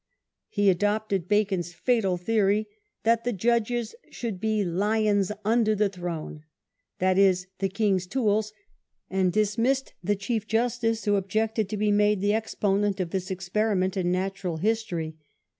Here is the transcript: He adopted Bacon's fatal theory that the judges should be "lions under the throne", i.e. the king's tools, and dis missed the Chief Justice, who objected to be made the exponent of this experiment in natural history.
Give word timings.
He 0.49 0.71
adopted 0.71 1.27
Bacon's 1.27 1.73
fatal 1.73 2.17
theory 2.17 2.67
that 3.03 3.23
the 3.23 3.31
judges 3.31 3.93
should 4.09 4.39
be 4.41 4.63
"lions 4.63 5.31
under 5.45 5.75
the 5.75 5.89
throne", 5.89 6.43
i.e. 6.99 7.35
the 7.59 7.69
king's 7.69 8.07
tools, 8.07 8.51
and 9.11 9.31
dis 9.31 9.59
missed 9.59 9.93
the 10.03 10.15
Chief 10.15 10.47
Justice, 10.47 11.05
who 11.05 11.17
objected 11.17 11.69
to 11.69 11.77
be 11.77 11.91
made 11.91 12.19
the 12.19 12.33
exponent 12.33 12.99
of 12.99 13.11
this 13.11 13.29
experiment 13.29 13.95
in 13.95 14.11
natural 14.11 14.57
history. 14.57 15.17